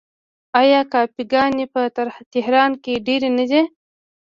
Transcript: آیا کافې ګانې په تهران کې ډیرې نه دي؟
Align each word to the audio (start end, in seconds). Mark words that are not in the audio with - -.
آیا 0.61 0.81
کافې 0.93 1.23
ګانې 1.31 1.65
په 1.73 1.81
تهران 2.33 2.71
کې 2.83 3.03
ډیرې 3.07 3.29
نه 3.37 3.45
دي؟ 3.51 3.61